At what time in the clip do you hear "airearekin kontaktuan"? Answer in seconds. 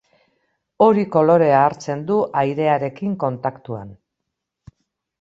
2.45-3.97